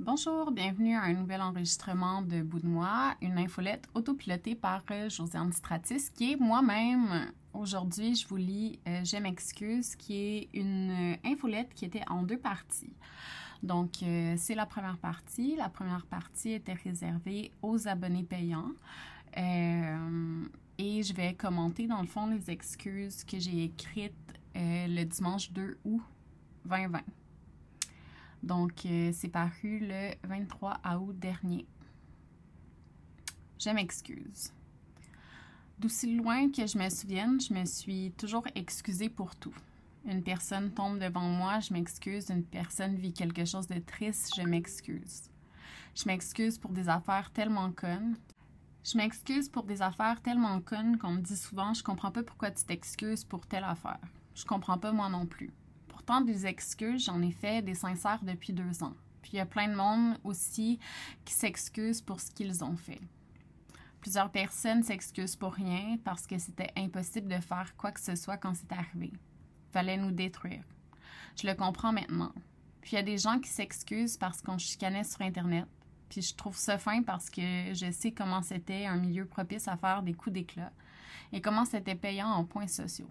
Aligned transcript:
Bonjour, 0.00 0.52
bienvenue 0.52 0.94
à 0.94 1.02
un 1.02 1.12
nouvel 1.12 1.40
enregistrement 1.42 2.22
de 2.22 2.40
Bout 2.40 2.62
une 3.20 3.36
infolette 3.36 3.88
autopilotée 3.94 4.54
par 4.54 4.84
euh, 4.92 5.10
Josiane 5.10 5.52
Stratis, 5.52 6.08
qui 6.14 6.34
est 6.34 6.36
moi-même. 6.36 7.32
Aujourd'hui, 7.52 8.14
je 8.14 8.28
vous 8.28 8.36
lis 8.36 8.78
euh, 8.86 9.02
Je 9.04 9.16
m'excuse, 9.16 9.96
qui 9.96 10.14
est 10.14 10.48
une 10.54 11.14
euh, 11.14 11.16
infolette 11.24 11.74
qui 11.74 11.84
était 11.84 12.04
en 12.08 12.22
deux 12.22 12.38
parties. 12.38 12.92
Donc, 13.64 14.04
c'est 14.36 14.54
la 14.54 14.66
première 14.66 14.98
partie. 14.98 15.56
La 15.56 15.68
première 15.68 16.06
partie 16.06 16.52
était 16.52 16.74
réservée 16.74 17.50
aux 17.60 17.88
abonnés 17.88 18.22
payants. 18.22 18.70
et 19.36 21.02
je 21.02 21.12
vais 21.12 21.34
commenter, 21.34 21.88
dans 21.88 22.00
le 22.00 22.06
fond, 22.06 22.28
les 22.28 22.52
excuses 22.52 23.24
que 23.24 23.40
j'ai 23.40 23.64
écrites 23.64 24.14
le 24.54 25.02
dimanche 25.02 25.50
2 25.50 25.76
août 25.84 26.02
2020. 26.66 27.00
Donc, 28.42 28.86
euh, 28.86 29.10
c'est 29.12 29.28
paru 29.28 29.80
le 29.80 30.12
23 30.24 30.80
août 31.00 31.18
dernier. 31.18 31.66
Je 33.58 33.70
m'excuse. 33.70 34.52
D'aussi 35.78 36.14
loin 36.14 36.50
que 36.50 36.66
je 36.66 36.78
me 36.78 36.88
souvienne, 36.88 37.40
je 37.40 37.52
me 37.52 37.64
suis 37.64 38.12
toujours 38.16 38.46
excusée 38.54 39.08
pour 39.08 39.34
tout. 39.36 39.54
Une 40.04 40.22
personne 40.22 40.72
tombe 40.72 40.98
devant 40.98 41.28
moi, 41.28 41.60
je 41.60 41.72
m'excuse. 41.72 42.30
Une 42.30 42.44
personne 42.44 42.96
vit 42.96 43.12
quelque 43.12 43.44
chose 43.44 43.66
de 43.66 43.78
triste, 43.78 44.34
je 44.36 44.42
m'excuse. 44.42 45.30
Je 45.94 46.04
m'excuse 46.06 46.58
pour 46.58 46.70
des 46.70 46.88
affaires 46.88 47.30
tellement 47.32 47.72
connes. 47.72 48.16
Je 48.84 48.96
m'excuse 48.96 49.48
pour 49.48 49.64
des 49.64 49.82
affaires 49.82 50.22
tellement 50.22 50.60
connes 50.60 50.96
qu'on 50.96 51.12
me 51.12 51.20
dit 51.20 51.36
souvent 51.36 51.74
Je 51.74 51.82
comprends 51.82 52.12
pas 52.12 52.22
pourquoi 52.22 52.50
tu 52.50 52.64
t'excuses 52.64 53.24
pour 53.24 53.46
telle 53.46 53.64
affaire. 53.64 54.00
Je 54.34 54.44
comprends 54.44 54.78
pas 54.78 54.92
moi 54.92 55.08
non 55.08 55.26
plus 55.26 55.52
des 56.24 56.46
excuses, 56.46 57.04
j'en 57.04 57.20
ai 57.22 57.30
fait 57.30 57.62
des 57.62 57.74
sincères 57.74 58.20
depuis 58.22 58.52
deux 58.52 58.82
ans. 58.82 58.94
Puis 59.22 59.32
il 59.34 59.36
y 59.36 59.40
a 59.40 59.46
plein 59.46 59.68
de 59.68 59.74
monde 59.74 60.18
aussi 60.24 60.78
qui 61.24 61.34
s'excusent 61.34 62.00
pour 62.00 62.20
ce 62.20 62.30
qu'ils 62.30 62.64
ont 62.64 62.76
fait. 62.76 63.00
Plusieurs 64.00 64.30
personnes 64.30 64.82
s'excusent 64.82 65.36
pour 65.36 65.52
rien 65.52 65.98
parce 66.04 66.26
que 66.26 66.38
c'était 66.38 66.72
impossible 66.76 67.28
de 67.28 67.40
faire 67.40 67.76
quoi 67.76 67.92
que 67.92 68.00
ce 68.00 68.14
soit 68.14 68.36
quand 68.36 68.54
c'est 68.54 68.72
arrivé. 68.72 69.12
Fallait 69.72 69.96
nous 69.96 70.12
détruire. 70.12 70.64
Je 71.40 71.46
le 71.46 71.54
comprends 71.54 71.92
maintenant. 71.92 72.32
Puis 72.80 72.92
il 72.92 72.96
y 72.96 72.98
a 72.98 73.02
des 73.02 73.18
gens 73.18 73.38
qui 73.38 73.50
s'excusent 73.50 74.16
parce 74.16 74.40
qu'on 74.40 74.56
chicanait 74.56 75.04
sur 75.04 75.20
Internet. 75.20 75.66
Puis 76.08 76.22
je 76.22 76.34
trouve 76.34 76.56
ça 76.56 76.78
fin 76.78 77.02
parce 77.02 77.28
que 77.28 77.42
je 77.74 77.90
sais 77.90 78.12
comment 78.12 78.42
c'était 78.42 78.86
un 78.86 78.96
milieu 78.96 79.26
propice 79.26 79.68
à 79.68 79.76
faire 79.76 80.02
des 80.02 80.14
coups 80.14 80.32
d'éclat 80.34 80.72
et 81.32 81.40
comment 81.42 81.66
c'était 81.66 81.94
payant 81.94 82.28
en 82.28 82.44
points 82.44 82.66
sociaux. 82.66 83.10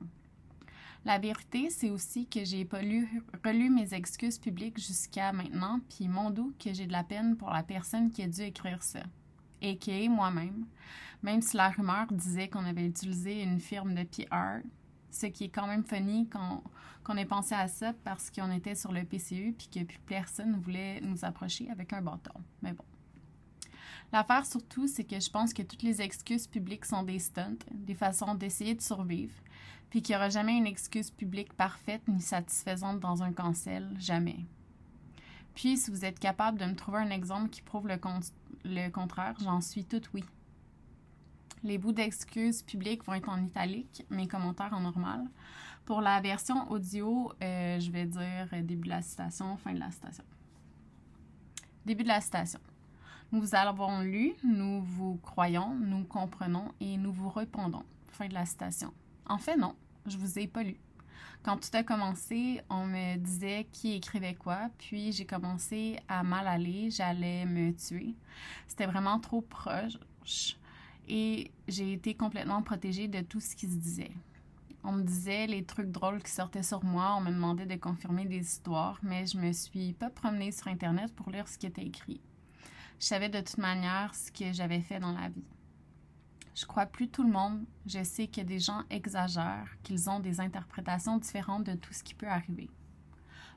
La 1.05 1.19
vérité, 1.19 1.69
c'est 1.69 1.89
aussi 1.89 2.27
que 2.27 2.43
j'ai 2.43 2.65
pas 2.65 2.81
lu, 2.81 3.21
relu 3.45 3.69
mes 3.69 3.93
excuses 3.93 4.39
publiques 4.39 4.77
jusqu'à 4.77 5.31
maintenant, 5.31 5.79
puis 5.89 6.07
mon 6.07 6.31
doux 6.31 6.53
que 6.59 6.73
j'ai 6.73 6.85
de 6.85 6.91
la 6.91 7.03
peine 7.03 7.37
pour 7.37 7.49
la 7.49 7.63
personne 7.63 8.11
qui 8.11 8.23
a 8.23 8.27
dû 8.27 8.41
écrire 8.41 8.83
ça, 8.83 9.03
et 9.61 9.77
qui 9.77 10.09
moi-même, 10.09 10.65
même 11.23 11.41
si 11.41 11.55
la 11.57 11.69
rumeur 11.69 12.07
disait 12.11 12.49
qu'on 12.49 12.65
avait 12.65 12.85
utilisé 12.85 13.41
une 13.41 13.59
firme 13.59 13.93
de 13.93 14.03
PR, 14.03 14.61
ce 15.09 15.27
qui 15.27 15.45
est 15.45 15.49
quand 15.49 15.67
même 15.67 15.83
funny 15.83 16.29
qu'on 16.29 17.17
ait 17.17 17.25
pensé 17.25 17.55
à 17.55 17.67
ça 17.67 17.93
parce 18.03 18.29
qu'on 18.29 18.51
était 18.51 18.75
sur 18.75 18.91
le 18.91 19.03
PCU 19.03 19.55
puis 19.57 19.67
que 19.67 19.83
plus 19.83 19.99
personne 19.99 20.51
ne 20.51 20.57
voulait 20.57 21.01
nous 21.01 21.25
approcher 21.25 21.69
avec 21.71 21.93
un 21.93 22.01
bâton. 22.01 22.33
Mais 22.61 22.73
bon. 22.73 22.83
L'affaire 24.13 24.45
surtout, 24.45 24.87
c'est 24.87 25.03
que 25.03 25.19
je 25.19 25.29
pense 25.29 25.53
que 25.53 25.63
toutes 25.63 25.83
les 25.83 26.01
excuses 26.01 26.47
publiques 26.47 26.85
sont 26.85 27.03
des 27.03 27.19
stunts, 27.19 27.57
des 27.71 27.95
façons 27.95 28.35
d'essayer 28.35 28.73
de 28.73 28.81
survivre, 28.81 29.33
puis 29.89 30.01
qu'il 30.01 30.13
n'y 30.13 30.17
aura 30.17 30.29
jamais 30.29 30.57
une 30.57 30.67
excuse 30.67 31.11
publique 31.11 31.53
parfaite 31.53 32.01
ni 32.07 32.21
satisfaisante 32.21 32.99
dans 32.99 33.23
un 33.23 33.31
cancel, 33.31 33.89
jamais. 33.99 34.45
Puis, 35.55 35.77
si 35.77 35.89
vous 35.89 36.05
êtes 36.05 36.19
capable 36.19 36.59
de 36.59 36.65
me 36.65 36.75
trouver 36.75 36.99
un 36.99 37.09
exemple 37.09 37.49
qui 37.49 37.61
prouve 37.61 37.87
le, 37.87 38.89
contraire, 38.89 39.33
j'en 39.41 39.59
suis 39.59 39.85
toute 39.85 40.13
oui. 40.13 40.23
Les 41.63 41.79
bouts 41.79 41.93
d'excuses 41.93 42.61
publiques 42.61 43.03
vont 43.05 43.13
être 43.13 43.29
en 43.29 43.43
italique, 43.43 44.05
mes 44.11 44.27
commentaires 44.27 44.73
en 44.73 44.81
normal. 44.81 45.25
Pour 45.85 46.01
la 46.01 46.21
version 46.21 46.69
audio, 46.69 47.31
euh, 47.41 47.79
je 47.79 47.89
vais 47.89 48.05
dire 48.05 48.49
début 48.61 48.85
de 48.85 48.89
la 48.89 49.01
citation, 49.01 49.57
fin 49.57 49.73
de 49.73 49.79
la 49.79 49.89
citation. 49.89 50.23
Début 51.85 52.03
de 52.03 52.09
la 52.09 52.21
citation. 52.21 52.59
Nous 53.31 53.41
vous 53.41 53.55
avons 53.55 54.01
lu, 54.01 54.33
nous 54.43 54.83
vous 54.83 55.17
croyons, 55.17 55.73
nous 55.73 56.03
comprenons 56.03 56.71
et 56.79 56.97
nous 56.97 57.11
vous 57.11 57.29
répondons. 57.29 57.83
Fin 58.11 58.27
de 58.27 58.33
la 58.33 58.45
citation. 58.45 58.93
En 59.29 59.37
fait, 59.37 59.57
non, 59.57 59.75
je 60.05 60.17
vous 60.17 60.39
ai 60.39 60.47
pas 60.47 60.63
lu. 60.63 60.77
Quand 61.43 61.57
tout 61.57 61.69
a 61.73 61.83
commencé, 61.83 62.61
on 62.69 62.85
me 62.85 63.17
disait 63.17 63.67
qui 63.71 63.93
écrivait 63.93 64.35
quoi, 64.35 64.69
puis 64.77 65.11
j'ai 65.11 65.25
commencé 65.25 65.99
à 66.07 66.23
mal 66.23 66.47
aller, 66.47 66.89
j'allais 66.89 67.45
me 67.45 67.73
tuer. 67.73 68.15
C'était 68.67 68.85
vraiment 68.85 69.19
trop 69.19 69.41
proche 69.41 69.97
et 71.07 71.51
j'ai 71.67 71.93
été 71.93 72.15
complètement 72.15 72.61
protégée 72.61 73.07
de 73.07 73.21
tout 73.21 73.39
ce 73.39 73.55
qui 73.55 73.67
se 73.67 73.77
disait. 73.77 74.11
On 74.83 74.93
me 74.93 75.03
disait 75.03 75.47
les 75.47 75.63
trucs 75.63 75.91
drôles 75.91 76.21
qui 76.21 76.31
sortaient 76.31 76.63
sur 76.63 76.83
moi, 76.83 77.15
on 77.17 77.21
me 77.21 77.31
demandait 77.31 77.65
de 77.65 77.75
confirmer 77.75 78.25
des 78.25 78.39
histoires, 78.39 78.99
mais 79.03 79.25
je 79.25 79.37
me 79.37 79.51
suis 79.51 79.93
pas 79.93 80.09
promenée 80.09 80.51
sur 80.51 80.67
Internet 80.67 81.13
pour 81.15 81.29
lire 81.29 81.47
ce 81.47 81.57
qui 81.57 81.65
était 81.65 81.85
écrit. 81.85 82.21
Je 82.99 83.05
savais 83.05 83.29
de 83.29 83.39
toute 83.39 83.57
manière 83.57 84.13
ce 84.15 84.31
que 84.31 84.53
j'avais 84.53 84.81
fait 84.81 84.99
dans 84.99 85.11
la 85.11 85.29
vie. 85.29 85.43
Je 86.57 86.65
crois 86.65 86.87
plus 86.87 87.07
tout 87.07 87.21
le 87.21 87.29
monde. 87.29 87.63
Je 87.85 88.03
sais 88.03 88.25
que 88.25 88.41
des 88.41 88.57
gens 88.57 88.81
exagèrent, 88.89 89.69
qu'ils 89.83 90.09
ont 90.09 90.19
des 90.19 90.41
interprétations 90.41 91.17
différentes 91.17 91.65
de 91.65 91.75
tout 91.75 91.93
ce 91.93 92.03
qui 92.03 92.15
peut 92.15 92.27
arriver. 92.27 92.67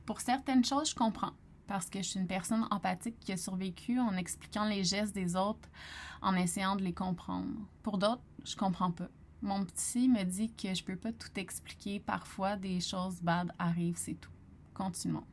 Pour 0.05 0.21
certaines 0.21 0.67
choses, 0.67 0.91
je 0.91 0.95
comprends, 0.95 1.33
parce 1.67 1.89
que 1.89 2.03
je 2.03 2.09
suis 2.09 2.21
une 2.21 2.27
personne 2.27 2.67
empathique 2.71 3.19
qui 3.19 3.33
a 3.33 3.39
survécu 3.39 3.99
en 3.99 4.19
expliquant 4.19 4.67
les 4.67 4.85
gestes 4.85 5.15
des 5.15 5.35
autres, 5.35 5.67
en 6.21 6.35
essayant 6.35 6.77
de 6.77 6.83
les 6.83 6.93
comprendre. 6.93 7.49
Pour 7.83 7.97
d'autres, 7.97 8.23
je 8.45 8.55
comprends 8.55 8.91
pas. 8.91 9.09
Mon 9.41 9.65
petit 9.65 10.07
me 10.07 10.23
dit 10.25 10.53
que 10.53 10.75
je 10.75 10.85
peux 10.85 10.97
pas 10.97 11.13
tout 11.13 11.33
expliquer. 11.37 12.01
Parfois, 12.01 12.57
des 12.57 12.81
choses 12.81 13.23
bad 13.23 13.51
arrivent, 13.59 13.97
c'est 13.97 14.21
tout. 14.21 14.33
Continuons. 14.75 15.25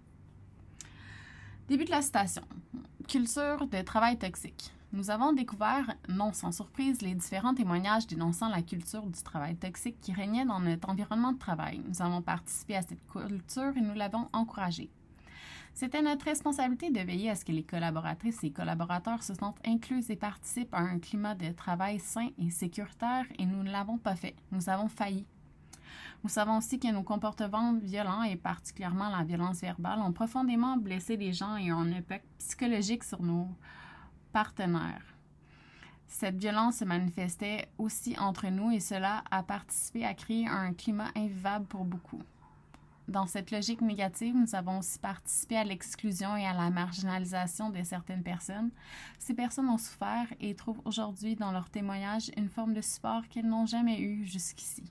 Début 1.68 1.84
de 1.84 1.92
la 1.92 2.02
citation. 2.02 2.44
Culture 3.10 3.68
de 3.68 3.82
travail 3.82 4.18
toxique. 4.18 4.72
Nous 4.94 5.10
avons 5.10 5.34
découvert, 5.34 5.96
non 6.08 6.32
sans 6.32 6.54
surprise, 6.54 7.02
les 7.02 7.14
différents 7.14 7.54
témoignages 7.54 8.08
dénonçant 8.08 8.48
la 8.48 8.62
culture 8.62 9.06
du 9.06 9.22
travail 9.22 9.58
toxique 9.58 10.00
qui 10.00 10.14
régnait 10.14 10.46
dans 10.46 10.62
notre 10.62 10.90
environnement 10.90 11.34
de 11.34 11.38
travail. 11.38 11.82
Nous 11.90 12.02
avons 12.02 12.22
participé 12.22 12.78
à 12.78 12.82
cette 12.82 13.06
culture 13.08 13.76
et 13.76 13.82
nous 13.82 13.94
l'avons 13.94 14.30
encouragée. 14.32 14.90
C'était 15.74 16.02
notre 16.02 16.26
responsabilité 16.26 16.90
de 16.90 17.02
veiller 17.02 17.30
à 17.30 17.36
ce 17.36 17.44
que 17.44 17.52
les 17.52 17.64
collaboratrices 17.64 18.44
et 18.46 18.52
collaborateurs 18.52 19.24
se 19.24 19.34
sentent 19.34 19.60
inclus 19.66 20.10
et 20.10 20.16
participent 20.16 20.74
à 20.74 20.80
un 20.80 21.00
climat 21.00 21.36
de 21.36 21.52
travail 21.52 22.00
sain 22.00 22.30
et 22.40 22.50
sécuritaire 22.50 23.26
et 23.38 23.46
nous 23.46 23.64
ne 23.64 23.72
l'avons 23.72 23.98
pas 23.98 24.16
fait. 24.16 24.36
Nous 24.52 24.70
avons 24.70 24.88
failli. 24.88 25.26
Nous 26.24 26.30
savons 26.30 26.58
aussi 26.58 26.80
que 26.80 26.92
nos 26.92 27.04
comportements 27.04 27.74
violents 27.76 28.24
et 28.24 28.38
particulièrement 28.38 29.10
la 29.10 29.24
violence 29.24 29.60
verbale 29.60 30.00
ont 30.00 30.14
profondément 30.14 30.78
blessé 30.78 31.18
les 31.18 31.34
gens 31.34 31.58
et 31.58 31.72
ont 31.74 31.80
un 31.80 31.92
impact 31.92 32.26
psychologique 32.40 33.04
sur 33.04 33.22
nos 33.22 33.50
partenaires. 34.38 35.16
Cette 36.08 36.38
violence 36.38 36.76
se 36.76 36.86
manifestait 36.86 37.70
aussi 37.80 38.16
entre 38.20 38.46
nous 38.50 38.70
et 38.70 38.80
cela 38.80 39.24
a 39.32 39.42
participé 39.42 40.06
à 40.06 40.14
créer 40.14 40.48
un 40.48 40.74
climat 40.74 41.10
invivable 41.16 41.66
pour 41.66 41.86
beaucoup. 41.86 42.22
Dans 43.08 43.26
cette 43.26 43.50
logique 43.50 43.82
négative, 43.82 44.36
nous 44.36 44.54
avons 44.54 44.78
aussi 44.78 45.00
participé 45.00 45.58
à 45.58 45.64
l'exclusion 45.64 46.38
et 46.38 46.46
à 46.46 46.54
la 46.54 46.70
marginalisation 46.70 47.72
de 47.72 47.82
certaines 47.82 48.22
personnes. 48.22 48.70
Ces 49.18 49.34
personnes 49.34 49.70
ont 49.70 49.80
souffert 49.80 50.28
et 50.40 50.54
trouvent 50.54 50.84
aujourd'hui 50.86 51.36
dans 51.36 51.52
leurs 51.52 51.72
témoignages 51.72 52.30
une 52.38 52.50
forme 52.50 52.76
de 52.76 52.82
support 52.82 53.28
qu'elles 53.30 53.50
n'ont 53.50 53.66
jamais 53.66 54.00
eu 54.00 54.24
jusqu'ici. 54.24 54.84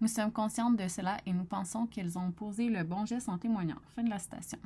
Nous 0.00 0.08
sommes 0.08 0.32
conscientes 0.32 0.76
de 0.76 0.88
cela 0.88 1.18
et 1.24 1.32
nous 1.32 1.44
pensons 1.44 1.86
qu'elles 1.86 2.18
ont 2.18 2.32
posé 2.32 2.68
le 2.68 2.82
bon 2.82 3.06
geste 3.06 3.28
en 3.28 3.38
témoignant. 3.38 3.78
Fin 3.94 4.02
de 4.02 4.10
la 4.10 4.18
citation. 4.18 4.58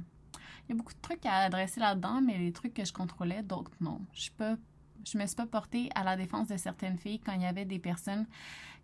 Il 0.69 0.73
y 0.73 0.75
a 0.75 0.77
beaucoup 0.77 0.95
de 0.95 1.01
trucs 1.01 1.25
à 1.27 1.37
adresser 1.45 1.81
là-dedans, 1.81 2.21
mais 2.21 2.39
les 2.39 2.53
trucs 2.53 2.75
que 2.75 2.85
je 2.85 2.93
contrôlais, 2.93 3.43
d'autres 3.43 3.71
non. 3.81 4.01
Je 4.13 4.31
ne 4.41 4.57
je 5.05 5.19
me 5.19 5.27
suis 5.27 5.37
pas 5.37 5.47
portée 5.47 5.91
à 5.95 6.03
la 6.03 6.17
défense 6.17 6.49
de 6.49 6.57
certaines 6.57 6.99
filles 6.99 7.21
quand 7.21 7.33
il 7.33 7.43
y 7.43 7.47
avait 7.47 7.65
des 7.65 7.79
personnes 7.79 8.27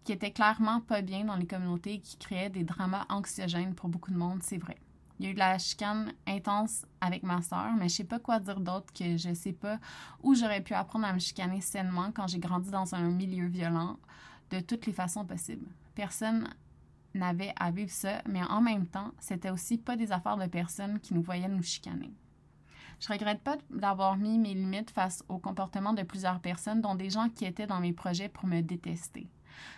qui 0.05 0.13
étaient 0.13 0.31
clairement 0.31 0.81
pas 0.81 1.03
bien 1.03 1.25
dans 1.25 1.37
les 1.37 1.47
communautés 1.47 1.95
et 1.95 2.01
qui 2.01 2.17
créaient 2.17 2.51
des 2.51 2.65
dramas 2.65 3.07
anxiogènes 3.09 3.75
pour 3.75 3.89
beaucoup 3.89 4.11
de 4.11 4.17
monde, 4.17 4.43
c'est 4.43 4.59
vrai. 4.59 4.77
Il 5.19 5.27
y 5.27 5.29
a 5.29 5.31
eu 5.31 5.35
de 5.35 5.39
la 5.39 5.59
chicane 5.59 6.13
intense 6.27 6.85
avec 7.01 7.23
ma 7.23 7.43
soeur, 7.43 7.73
mais 7.79 7.89
je 7.89 7.97
sais 7.97 8.05
pas 8.05 8.19
quoi 8.19 8.41
dire 8.41 8.61
d'autre 8.61 8.93
que 8.93 9.17
je 9.17 9.35
sais 9.35 9.53
pas 9.53 9.79
où 10.23 10.35
j'aurais 10.35 10.63
pu 10.63 10.75
apprendre 10.75 11.07
à 11.07 11.13
me 11.13 11.19
chicaner 11.19 11.61
sainement 11.61 12.11
quand 12.13 12.27
j'ai 12.27 12.39
grandi 12.39 12.71
dans 12.71 12.95
un 12.95 13.11
milieu 13.11 13.47
violent 13.47 13.99
de 14.51 14.61
toutes 14.61 14.87
les 14.87 14.93
façons 14.93 15.25
possibles. 15.25 15.67
Personne 15.95 16.49
n'avait 17.15 17.55
à 17.57 17.71
vivre 17.71 17.91
ça, 17.91 18.23
mais 18.29 18.43
en 18.43 18.61
même 18.61 18.87
temps, 18.87 19.13
c'était 19.19 19.51
aussi 19.51 19.79
pas 19.79 19.97
des 19.97 20.13
affaires 20.13 20.37
de 20.37 20.47
personnes 20.47 21.01
qui 21.01 21.15
nous 21.15 21.23
voyaient 21.23 21.49
nous 21.49 21.63
chicaner. 21.63 22.13
Je 23.01 23.13
regrette 23.13 23.43
pas 23.43 23.59
d'avoir 23.71 24.17
mis 24.17 24.39
mes 24.39 24.55
limites 24.55 24.91
face 24.91 25.25
au 25.29 25.39
comportement 25.39 25.93
de 25.93 26.03
plusieurs 26.03 26.41
personnes, 26.41 26.81
dont 26.81 26.95
des 26.95 27.11
gens 27.11 27.29
qui 27.29 27.45
étaient 27.45 27.67
dans 27.67 27.81
mes 27.81 27.93
projets 27.93 28.29
pour 28.29 28.47
me 28.47 28.61
détester. 28.61 29.29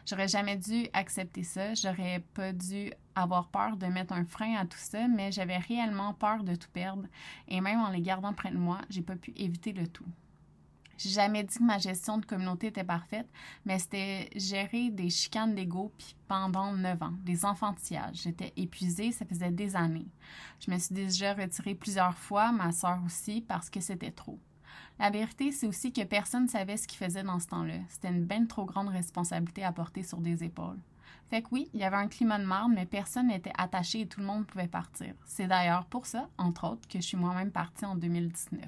J'aurais 0.06 0.28
jamais 0.28 0.56
dû 0.56 0.86
accepter 0.92 1.42
ça, 1.42 1.74
j'aurais 1.74 2.24
pas 2.34 2.52
dû 2.52 2.92
avoir 3.14 3.48
peur 3.48 3.76
de 3.76 3.86
mettre 3.86 4.12
un 4.12 4.24
frein 4.24 4.56
à 4.56 4.66
tout 4.66 4.78
ça, 4.78 5.08
mais 5.08 5.32
j'avais 5.32 5.56
réellement 5.56 6.14
peur 6.14 6.44
de 6.44 6.54
tout 6.54 6.68
perdre 6.72 7.04
et 7.48 7.60
même 7.60 7.80
en 7.80 7.90
les 7.90 8.02
gardant 8.02 8.32
près 8.32 8.50
de 8.50 8.58
moi, 8.58 8.78
j'ai 8.90 9.02
pas 9.02 9.16
pu 9.16 9.32
éviter 9.36 9.72
le 9.72 9.86
tout. 9.86 10.06
J'ai 10.98 11.10
jamais 11.10 11.42
dit 11.44 11.58
que 11.58 11.62
ma 11.62 11.78
gestion 11.78 12.18
de 12.18 12.26
communauté 12.26 12.68
était 12.68 12.84
parfaite, 12.84 13.28
mais 13.64 13.78
c'était 13.78 14.30
gérer 14.36 14.90
des 14.90 15.10
chicanes 15.10 15.54
d'ego 15.54 15.92
pendant 16.28 16.72
neuf 16.72 17.02
ans, 17.02 17.14
des 17.24 17.44
enfantillages. 17.44 18.22
J'étais 18.22 18.52
épuisée, 18.56 19.12
ça 19.12 19.24
faisait 19.24 19.50
des 19.50 19.76
années. 19.76 20.08
Je 20.60 20.70
me 20.70 20.78
suis 20.78 20.94
déjà 20.94 21.34
retirée 21.34 21.74
plusieurs 21.74 22.16
fois, 22.16 22.52
ma 22.52 22.72
soeur 22.72 23.00
aussi, 23.04 23.40
parce 23.40 23.70
que 23.70 23.80
c'était 23.80 24.12
trop. 24.12 24.38
La 24.98 25.10
vérité, 25.10 25.50
c'est 25.50 25.66
aussi 25.66 25.92
que 25.92 26.02
personne 26.04 26.44
ne 26.44 26.48
savait 26.48 26.76
ce 26.76 26.86
qu'il 26.86 26.98
faisait 26.98 27.24
dans 27.24 27.40
ce 27.40 27.48
temps-là. 27.48 27.78
C'était 27.88 28.08
une 28.08 28.24
bien 28.24 28.46
trop 28.46 28.64
grande 28.64 28.88
responsabilité 28.88 29.64
à 29.64 29.72
porter 29.72 30.02
sur 30.02 30.18
des 30.18 30.44
épaules. 30.44 30.78
Fait 31.30 31.42
que 31.42 31.48
oui, 31.52 31.68
il 31.72 31.80
y 31.80 31.84
avait 31.84 31.96
un 31.96 32.08
climat 32.08 32.38
de 32.38 32.44
marde, 32.44 32.72
mais 32.74 32.86
personne 32.86 33.28
n'était 33.28 33.52
attaché 33.58 34.02
et 34.02 34.06
tout 34.06 34.20
le 34.20 34.26
monde 34.26 34.46
pouvait 34.46 34.68
partir. 34.68 35.14
C'est 35.26 35.46
d'ailleurs 35.46 35.86
pour 35.86 36.06
ça, 36.06 36.28
entre 36.38 36.68
autres, 36.68 36.86
que 36.86 37.00
je 37.00 37.06
suis 37.06 37.16
moi-même 37.16 37.50
partie 37.50 37.84
en 37.84 37.96
2019. 37.96 38.60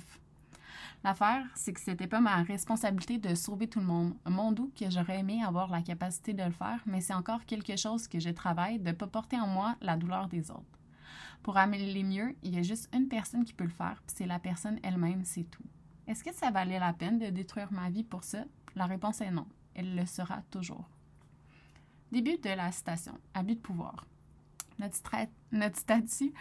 L'affaire, 1.04 1.46
c'est 1.54 1.72
que 1.72 1.80
c'était 1.80 2.06
pas 2.06 2.20
ma 2.20 2.42
responsabilité 2.42 3.18
de 3.18 3.34
sauver 3.34 3.68
tout 3.68 3.78
le 3.78 3.86
monde. 3.86 4.14
Mon 4.26 4.50
doux 4.50 4.72
que 4.78 4.90
j'aurais 4.90 5.20
aimé 5.20 5.42
avoir 5.44 5.70
la 5.70 5.82
capacité 5.82 6.32
de 6.32 6.42
le 6.42 6.50
faire, 6.50 6.80
mais 6.86 7.00
c'est 7.00 7.14
encore 7.14 7.44
quelque 7.44 7.76
chose 7.76 8.08
que 8.08 8.18
je 8.18 8.30
travaille 8.30 8.78
de 8.78 8.88
ne 8.88 8.92
pas 8.92 9.06
porter 9.06 9.38
en 9.38 9.46
moi 9.46 9.76
la 9.80 9.96
douleur 9.96 10.28
des 10.28 10.50
autres. 10.50 10.80
Pour 11.42 11.58
améliorer 11.58 12.02
mieux, 12.02 12.36
il 12.42 12.54
y 12.54 12.58
a 12.58 12.62
juste 12.62 12.88
une 12.92 13.08
personne 13.08 13.44
qui 13.44 13.52
peut 13.52 13.64
le 13.64 13.70
faire, 13.70 14.02
puis 14.06 14.16
c'est 14.16 14.26
la 14.26 14.40
personne 14.40 14.80
elle-même, 14.82 15.24
c'est 15.24 15.44
tout. 15.44 15.62
Est-ce 16.08 16.24
que 16.24 16.34
ça 16.34 16.50
valait 16.50 16.80
la 16.80 16.92
peine 16.92 17.18
de 17.18 17.30
détruire 17.30 17.72
ma 17.72 17.90
vie 17.90 18.04
pour 18.04 18.24
ça? 18.24 18.44
La 18.74 18.86
réponse 18.86 19.20
est 19.20 19.30
non. 19.30 19.46
Elle 19.74 19.94
le 19.94 20.06
sera 20.06 20.42
toujours. 20.50 20.88
Début 22.10 22.38
de 22.38 22.50
la 22.50 22.72
citation. 22.72 23.18
Abus 23.34 23.56
de 23.56 23.60
pouvoir. 23.60 24.06
Notre, 24.78 25.78
statut 25.78 26.32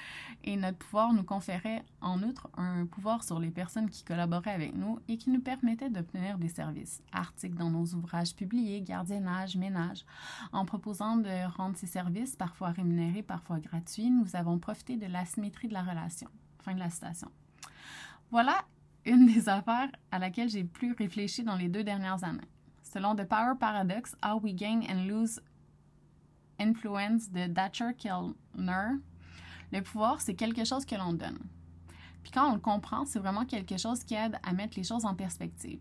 et 0.44 0.58
notre 0.58 0.78
pouvoir 0.78 1.14
nous 1.14 1.24
conféraient 1.24 1.84
en 2.02 2.22
outre 2.22 2.50
un 2.58 2.86
pouvoir 2.86 3.24
sur 3.24 3.40
les 3.40 3.50
personnes 3.50 3.90
qui 3.90 4.04
collaboraient 4.04 4.52
avec 4.52 4.76
nous 4.76 5.00
et 5.08 5.18
qui 5.18 5.30
nous 5.30 5.40
permettaient 5.40 5.90
d'obtenir 5.90 6.38
des 6.38 6.50
services, 6.50 7.02
articles 7.12 7.56
dans 7.56 7.70
nos 7.70 7.86
ouvrages 7.94 8.36
publiés, 8.36 8.82
gardiennage, 8.82 9.56
ménage. 9.56 10.06
En 10.52 10.66
proposant 10.66 11.18
de 11.18 11.56
rendre 11.56 11.78
ces 11.78 11.88
services, 11.88 12.36
parfois 12.36 12.72
rémunérés, 12.72 13.24
parfois 13.24 13.60
gratuits, 13.60 14.10
nous 14.10 14.36
avons 14.36 14.60
profité 14.60 14.98
de 14.98 15.06
l'asymétrie 15.06 15.68
de 15.68 15.74
la 15.74 15.84
relation. 15.84 16.28
Fin 16.60 16.74
de 16.74 16.80
la 16.80 16.90
citation. 16.90 17.32
Voilà 18.32 18.66
une 19.06 19.28
des 19.28 19.48
affaires 19.50 19.92
à 20.12 20.20
laquelle 20.20 20.50
j'ai 20.50 20.64
plus 20.64 20.94
réfléchi 20.94 21.44
dans 21.44 21.56
les 21.56 21.70
deux 21.70 21.84
dernières 21.84 22.24
années. 22.24 22.50
Selon 22.82 23.16
The 23.16 23.26
Power 23.26 23.54
Paradox, 23.60 24.16
How 24.24 24.40
We 24.40 24.56
Gain 24.56 24.82
and 24.90 25.06
Lose 25.08 25.40
Influence 26.60 27.30
de 27.32 27.48
Datcher 27.48 27.94
Kellner, 27.98 28.98
le 29.72 29.82
pouvoir, 29.82 30.22
c'est 30.22 30.36
quelque 30.36 30.64
chose 30.64 30.86
que 30.86 30.96
l'on 30.96 31.14
donne. 31.14 31.40
Puis 32.24 32.32
quand 32.32 32.50
on 32.50 32.54
le 32.54 32.60
comprend, 32.60 33.06
c'est 33.06 33.20
vraiment 33.20 33.46
quelque 33.46 33.78
chose 33.78 34.04
qui 34.04 34.16
aide 34.16 34.40
à 34.44 34.54
mettre 34.54 34.78
les 34.78 34.84
choses 34.84 35.06
en 35.06 35.16
perspective. 35.16 35.80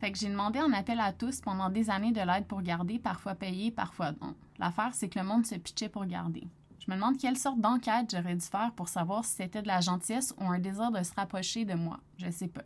Fait 0.00 0.12
que 0.12 0.18
j'ai 0.18 0.28
demandé 0.28 0.60
en 0.60 0.72
appel 0.72 1.00
à 1.00 1.12
tous 1.12 1.40
pendant 1.40 1.70
des 1.70 1.90
années 1.90 2.12
de 2.12 2.20
l'aide 2.20 2.46
pour 2.46 2.62
garder, 2.62 2.98
parfois 2.98 3.34
payer, 3.34 3.70
parfois 3.70 4.12
non. 4.20 4.34
L'affaire, 4.58 4.94
c'est 4.94 5.08
que 5.08 5.18
le 5.18 5.24
monde 5.24 5.44
se 5.44 5.56
pitchait 5.56 5.88
pour 5.88 6.06
garder. 6.06 6.46
Je 6.78 6.90
me 6.90 6.96
demande 6.96 7.18
quelle 7.18 7.36
sorte 7.36 7.60
d'enquête 7.60 8.10
j'aurais 8.10 8.36
dû 8.36 8.46
faire 8.46 8.72
pour 8.72 8.88
savoir 8.88 9.24
si 9.24 9.34
c'était 9.36 9.62
de 9.62 9.66
la 9.66 9.80
gentillesse 9.80 10.34
ou 10.40 10.44
un 10.44 10.58
désir 10.58 10.90
de 10.90 11.02
se 11.02 11.12
rapprocher 11.14 11.64
de 11.64 11.74
moi. 11.74 11.98
Je 12.16 12.30
sais 12.30 12.48
pas. 12.48 12.62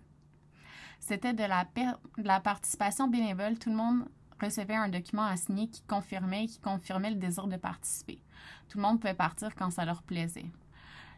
C'était 1.01 1.33
de 1.33 1.43
la, 1.43 1.65
de 1.65 2.23
la 2.23 2.39
participation 2.39 3.09
bénévole. 3.09 3.59
Tout 3.59 3.71
le 3.71 3.77
monde 3.77 4.05
recevait 4.45 4.75
un 4.75 4.89
document 4.89 5.25
à 5.25 5.37
signer 5.37 5.69
qui 5.69 5.83
confirmait, 5.83 6.47
qui 6.47 6.59
confirmait 6.59 7.11
le 7.11 7.17
désir 7.17 7.47
de 7.47 7.57
participer. 7.57 8.23
Tout 8.69 8.79
le 8.79 8.83
monde 8.83 9.01
pouvait 9.01 9.15
partir 9.15 9.55
quand 9.55 9.71
ça 9.71 9.85
leur 9.85 10.03
plaisait. 10.03 10.51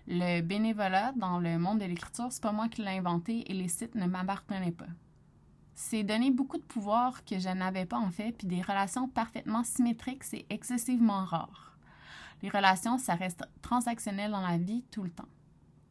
Le 0.07 0.43
bénévolat 0.43 1.13
dans 1.17 1.39
le 1.39 1.59
monde 1.59 1.79
de 1.79 1.87
l'écriture, 1.87 2.31
c'est 2.31 2.43
pas 2.43 2.53
moi 2.53 2.69
qui 2.69 2.83
l'ai 2.83 2.99
inventé 2.99 3.51
et 3.51 3.55
les 3.55 3.69
sites 3.69 3.95
ne 3.95 4.07
m'appartenaient 4.07 4.73
pas. 4.73 4.87
C'est 5.75 6.03
donner 6.03 6.31
beaucoup 6.31 6.59
de 6.59 6.63
pouvoir 6.63 7.25
que 7.25 7.39
je 7.39 7.49
n'avais 7.49 7.87
pas 7.87 7.99
en 7.99 8.11
fait, 8.11 8.33
puis 8.33 8.47
des 8.47 8.63
relations 8.63 9.09
parfaitement 9.09 9.65
symétriques, 9.65 10.25
c'est 10.25 10.47
excessivement 10.51 11.25
rare. 11.25 11.77
Les 12.43 12.49
relations, 12.51 12.99
ça 12.99 13.15
reste 13.15 13.45
transactionnel 13.63 14.31
dans 14.31 14.47
la 14.47 14.59
vie 14.59 14.85
tout 14.91 15.03
le 15.03 15.11
temps. 15.11 15.29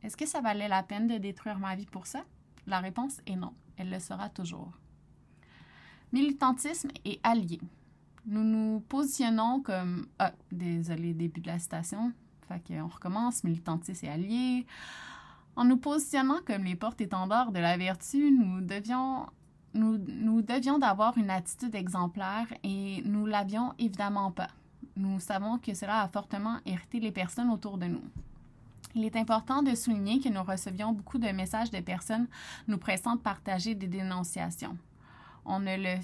Est-ce 0.03 0.15
que 0.17 0.27
ça 0.27 0.41
valait 0.41 0.67
la 0.67 0.83
peine 0.83 1.07
de 1.07 1.17
détruire 1.17 1.57
ma 1.57 1.75
vie 1.75 1.87
pour 1.87 2.05
ça? 2.05 2.23
La 2.67 2.79
réponse 2.79 3.19
est 3.25 3.35
non. 3.35 3.53
Elle 3.77 3.89
le 3.89 3.99
sera 3.99 4.29
toujours. 4.29 4.71
Militantisme 6.13 6.89
et 7.03 7.19
allié. 7.23 7.59
Nous 8.25 8.43
nous 8.43 8.79
positionnons 8.87 9.61
comme... 9.61 10.07
Ah, 10.19 10.31
désolé, 10.51 11.13
début 11.13 11.41
de 11.41 11.47
la 11.47 11.59
citation. 11.59 12.13
Fait 12.47 12.61
qu'on 12.65 12.87
recommence, 12.87 13.43
militantisme 13.43 14.05
et 14.05 14.09
allié. 14.09 14.65
En 15.57 15.65
nous 15.65 15.77
positionnant 15.77 16.39
comme 16.45 16.63
les 16.63 16.75
porte-étendards 16.75 17.51
de 17.51 17.59
la 17.59 17.75
vertu, 17.77 18.31
nous 18.31 18.61
devions 18.61 19.27
nous, 19.75 19.97
nous 19.97 20.41
devions 20.43 20.77
d'avoir 20.77 21.17
une 21.17 21.31
attitude 21.31 21.73
exemplaire 21.73 22.45
et 22.63 23.01
nous 23.05 23.25
l'avions 23.25 23.73
évidemment 23.79 24.31
pas 24.31 24.49
nous 24.95 25.19
savons 25.19 25.57
que 25.57 25.73
cela 25.73 26.01
a 26.01 26.07
fortement 26.07 26.57
hérité 26.65 26.99
les 26.99 27.11
personnes 27.11 27.49
autour 27.49 27.77
de 27.77 27.85
nous. 27.85 28.03
Il 28.95 29.05
est 29.05 29.15
important 29.15 29.63
de 29.63 29.73
souligner 29.73 30.19
que 30.19 30.29
nous 30.29 30.43
recevions 30.43 30.93
beaucoup 30.93 31.17
de 31.17 31.29
messages 31.29 31.71
de 31.71 31.79
personnes 31.79 32.27
nous 32.67 32.77
pressant 32.77 33.15
de 33.15 33.21
partager 33.21 33.73
des 33.73 33.87
dénonciations. 33.87 34.77
On 35.45 35.59
ne 35.59 35.77
le 35.77 35.99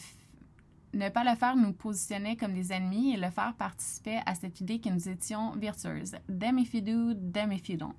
ne 0.91 1.09
pas 1.09 1.23
le 1.23 1.35
faire 1.35 1.55
nous 1.55 1.71
positionnait 1.71 2.35
comme 2.35 2.53
des 2.53 2.73
ennemis 2.73 3.13
et 3.13 3.17
le 3.17 3.29
faire 3.29 3.53
participait 3.53 4.21
à 4.25 4.33
cette 4.33 4.59
idée 4.59 4.79
que 4.79 4.89
nous 4.89 5.07
étions 5.07 5.51
virtueuses. 5.51 6.15
Them 6.27 6.57
if 6.57 6.73
you 6.73 6.81
do, 6.81 7.11
if 7.51 7.69
you 7.69 7.77
don't. 7.77 7.93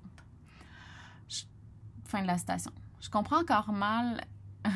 Fin 2.03 2.23
de 2.23 2.27
la 2.27 2.37
citation. 2.37 2.71
Je 2.99 3.09
comprends 3.09 3.39
encore 3.39 3.71
mal 3.71 4.21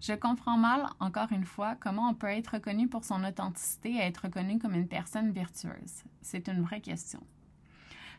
je 0.00 0.12
comprends 0.12 0.56
mal, 0.56 0.86
encore 1.00 1.32
une 1.32 1.44
fois, 1.44 1.74
comment 1.74 2.08
on 2.08 2.14
peut 2.14 2.28
être 2.28 2.54
reconnu 2.54 2.88
pour 2.88 3.04
son 3.04 3.24
authenticité 3.24 3.94
et 3.94 4.00
être 4.00 4.24
reconnu 4.24 4.58
comme 4.58 4.74
une 4.74 4.88
personne 4.88 5.32
virtueuse. 5.32 6.04
C'est 6.22 6.48
une 6.48 6.62
vraie 6.62 6.80
question. 6.80 7.20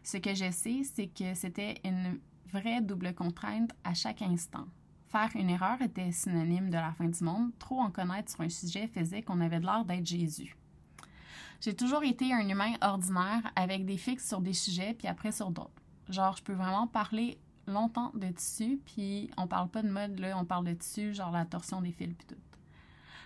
Ce 0.03 0.17
que 0.17 0.33
je 0.33 0.51
sais, 0.51 0.81
c'est 0.83 1.07
que 1.07 1.33
c'était 1.35 1.79
une 1.83 2.19
vraie 2.51 2.81
double 2.81 3.13
contrainte 3.13 3.71
à 3.83 3.93
chaque 3.93 4.21
instant. 4.21 4.65
Faire 5.09 5.31
une 5.33 5.49
erreur 5.49 5.81
était 5.81 6.11
synonyme 6.11 6.69
de 6.69 6.75
la 6.75 6.91
fin 6.91 7.07
du 7.07 7.23
monde. 7.23 7.51
Trop 7.57 7.79
en 7.79 7.89
connaître 7.89 8.31
sur 8.31 8.41
un 8.41 8.49
sujet 8.49 8.87
faisait 8.87 9.23
qu'on 9.23 9.41
avait 9.41 9.59
l'air 9.59 9.83
d'être 9.83 10.05
Jésus. 10.05 10.55
J'ai 11.61 11.75
toujours 11.75 12.03
été 12.03 12.31
un 12.31 12.47
humain 12.47 12.73
ordinaire 12.81 13.51
avec 13.55 13.85
des 13.85 13.97
fixes 13.97 14.27
sur 14.27 14.39
des 14.39 14.53
sujets 14.53 14.93
puis 14.93 15.07
après 15.07 15.31
sur 15.31 15.49
d'autres. 15.49 15.81
Genre, 16.09 16.37
je 16.37 16.43
peux 16.43 16.53
vraiment 16.53 16.85
parler 16.85 17.39
longtemps 17.65 18.11
de 18.13 18.27
tissu, 18.29 18.79
puis 18.85 19.31
on 19.35 19.47
parle 19.47 19.69
pas 19.69 19.81
de 19.81 19.89
mode, 19.89 20.19
là, 20.19 20.37
on 20.37 20.45
parle 20.45 20.65
de 20.65 20.73
tissu, 20.73 21.13
genre 21.13 21.31
la 21.31 21.45
torsion 21.45 21.81
des 21.81 21.91
fils, 21.91 22.13
puis 22.15 22.27
tout. 22.27 22.41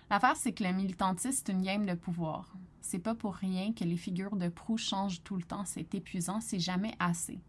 L'affaire, 0.09 0.35
c'est 0.35 0.53
que 0.53 0.63
le 0.63 0.71
militantisme, 0.71 1.31
c'est 1.31 1.51
une 1.51 1.61
game 1.61 1.85
de 1.85 1.93
pouvoir. 1.93 2.53
C'est 2.81 2.99
pas 2.99 3.15
pour 3.15 3.35
rien 3.35 3.73
que 3.73 3.83
les 3.83 3.97
figures 3.97 4.35
de 4.35 4.49
proue 4.49 4.77
changent 4.77 5.23
tout 5.23 5.35
le 5.35 5.43
temps. 5.43 5.63
C'est 5.65 5.93
épuisant, 5.95 6.41
c'est 6.41 6.59
jamais 6.59 6.93
assez. 6.99 7.39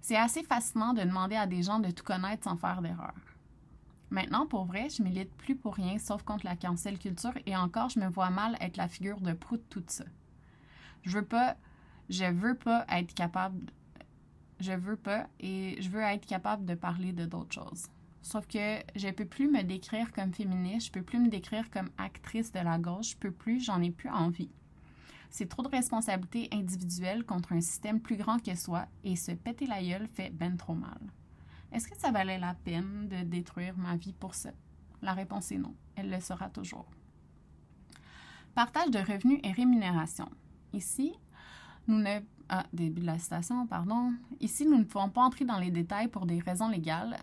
C'est 0.00 0.16
assez 0.16 0.42
fascinant 0.42 0.92
de 0.92 1.02
demander 1.02 1.36
à 1.36 1.46
des 1.46 1.62
gens 1.62 1.78
de 1.78 1.90
tout 1.90 2.04
connaître 2.04 2.44
sans 2.44 2.56
faire 2.56 2.82
d'erreur. 2.82 3.14
Maintenant, 4.10 4.46
pour 4.46 4.64
vrai, 4.64 4.88
je 4.88 5.02
milite 5.02 5.32
plus 5.36 5.54
pour 5.54 5.74
rien 5.74 5.98
sauf 5.98 6.22
contre 6.22 6.46
la 6.46 6.56
cancel 6.56 6.98
culture 6.98 7.34
et 7.46 7.56
encore, 7.56 7.90
je 7.90 8.00
me 8.00 8.08
vois 8.08 8.30
mal 8.30 8.56
être 8.60 8.76
la 8.76 8.88
figure 8.88 9.20
de 9.20 9.32
proue 9.32 9.56
de 9.56 9.64
tout 9.68 9.84
ça. 9.86 10.04
Je 11.02 11.18
veux 11.18 11.24
pas, 11.24 11.56
je 12.08 12.24
veux 12.24 12.54
pas 12.54 12.86
être 12.88 13.14
capable 13.14 13.60
je 14.60 14.72
veux 14.72 14.96
pas 14.96 15.28
et 15.40 15.80
je 15.80 15.88
veux 15.88 16.00
être 16.00 16.26
capable 16.26 16.64
de 16.64 16.74
parler 16.74 17.12
de 17.12 17.26
d'autres 17.26 17.54
choses. 17.54 17.86
Sauf 18.22 18.46
que 18.46 18.78
je 18.96 19.08
peux 19.10 19.24
plus 19.24 19.48
me 19.48 19.62
décrire 19.62 20.12
comme 20.12 20.32
féministe, 20.32 20.88
je 20.88 20.92
peux 20.92 21.02
plus 21.02 21.18
me 21.18 21.28
décrire 21.28 21.70
comme 21.70 21.90
actrice 21.96 22.52
de 22.52 22.58
la 22.60 22.78
gauche, 22.78 23.10
je 23.10 23.16
peux 23.16 23.30
plus, 23.30 23.64
j'en 23.64 23.80
ai 23.80 23.90
plus 23.90 24.10
envie. 24.10 24.50
C'est 25.30 25.48
trop 25.48 25.62
de 25.62 25.68
responsabilités 25.68 26.48
individuelles 26.52 27.24
contre 27.24 27.52
un 27.52 27.60
système 27.60 28.00
plus 28.00 28.16
grand 28.16 28.42
que 28.42 28.54
soi 28.56 28.86
et 29.04 29.14
se 29.14 29.32
péter 29.32 29.66
la 29.66 29.82
gueule 29.82 30.08
fait 30.12 30.30
ben 30.30 30.56
trop 30.56 30.74
mal. 30.74 30.98
Est-ce 31.72 31.88
que 31.88 31.98
ça 31.98 32.10
valait 32.10 32.38
la 32.38 32.54
peine 32.54 33.08
de 33.08 33.22
détruire 33.24 33.76
ma 33.76 33.96
vie 33.96 34.12
pour 34.12 34.34
ça? 34.34 34.50
La 35.02 35.12
réponse 35.12 35.52
est 35.52 35.58
non. 35.58 35.74
Elle 35.96 36.10
le 36.10 36.20
sera 36.20 36.48
toujours. 36.48 36.90
Partage 38.54 38.90
de 38.90 38.98
revenus 38.98 39.40
et 39.44 39.52
rémunération. 39.52 40.28
Ici, 40.72 41.14
nous 41.86 41.98
ne 41.98 42.20
ah, 42.48 42.64
début 42.72 43.02
de 43.02 43.06
la 43.06 43.18
citation, 43.18 43.66
pardon. 43.66 44.14
Ici, 44.40 44.66
nous 44.66 44.78
ne 44.78 44.84
pouvons 44.84 45.10
pas 45.10 45.22
entrer 45.22 45.44
dans 45.44 45.58
les 45.58 45.70
détails 45.70 46.08
pour 46.08 46.24
des 46.24 46.38
raisons 46.38 46.68
légales. 46.68 47.18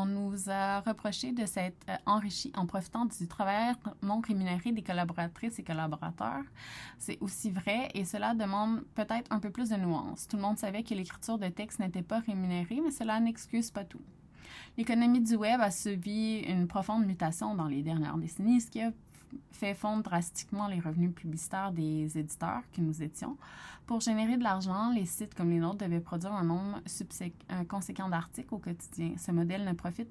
On 0.00 0.06
nous 0.06 0.48
a 0.48 0.78
reproché 0.80 1.32
de 1.32 1.44
s'être 1.44 1.84
euh, 1.88 1.96
enrichi 2.06 2.52
en 2.54 2.66
profitant 2.66 3.04
du 3.06 3.26
travail 3.26 3.74
non 4.00 4.20
rémunéré 4.20 4.70
des 4.70 4.82
collaboratrices 4.82 5.58
et 5.58 5.64
collaborateurs. 5.64 6.44
C'est 7.00 7.18
aussi 7.20 7.50
vrai 7.50 7.88
et 7.94 8.04
cela 8.04 8.32
demande 8.34 8.84
peut-être 8.94 9.26
un 9.30 9.40
peu 9.40 9.50
plus 9.50 9.70
de 9.70 9.76
nuances. 9.76 10.28
Tout 10.28 10.36
le 10.36 10.42
monde 10.42 10.56
savait 10.56 10.84
que 10.84 10.94
l'écriture 10.94 11.36
de 11.36 11.48
texte 11.48 11.80
n'était 11.80 12.02
pas 12.02 12.20
rémunérée, 12.20 12.80
mais 12.80 12.92
cela 12.92 13.18
n'excuse 13.18 13.72
pas 13.72 13.82
tout. 13.82 14.00
L'économie 14.76 15.20
du 15.20 15.34
web 15.34 15.60
a 15.60 15.72
subi 15.72 16.44
une 16.46 16.68
profonde 16.68 17.04
mutation 17.04 17.56
dans 17.56 17.66
les 17.66 17.82
dernières 17.82 18.18
décennies, 18.18 18.60
ce 18.60 18.70
qui 18.70 18.80
a 18.80 18.92
fait 19.50 19.74
fondre 19.74 20.02
drastiquement 20.02 20.68
les 20.68 20.80
revenus 20.80 21.14
publicitaires 21.14 21.72
des 21.72 22.18
éditeurs 22.18 22.62
que 22.72 22.80
nous 22.80 23.02
étions. 23.02 23.36
Pour 23.86 24.00
générer 24.00 24.36
de 24.36 24.42
l'argent, 24.42 24.90
les 24.90 25.06
sites 25.06 25.34
comme 25.34 25.50
les 25.50 25.58
nôtres 25.58 25.78
devaient 25.78 26.00
produire 26.00 26.32
un 26.32 26.44
nombre 26.44 26.80
conséquent 27.68 28.08
d'articles 28.08 28.54
au 28.54 28.58
quotidien. 28.58 29.14
Ce 29.16 29.32
modèle 29.32 29.64
ne 29.64 29.72
profite 29.72 30.10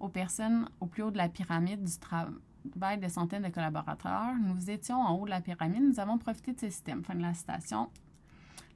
aux 0.00 0.08
personnes 0.08 0.68
au 0.80 0.86
plus 0.86 1.02
haut 1.02 1.10
de 1.10 1.16
la 1.16 1.28
pyramide 1.28 1.82
du 1.82 1.98
travail 1.98 2.98
de 2.98 3.08
centaines 3.08 3.42
de 3.42 3.48
collaborateurs. 3.48 4.34
Nous 4.40 4.70
étions 4.70 5.00
en 5.00 5.14
haut 5.16 5.24
de 5.24 5.30
la 5.30 5.40
pyramide, 5.40 5.82
nous 5.82 6.00
avons 6.00 6.18
profité 6.18 6.52
de 6.52 6.60
ce 6.60 6.70
système. 6.70 7.02
Fin 7.04 7.14
de 7.14 7.22
la 7.22 7.34
citation. 7.34 7.88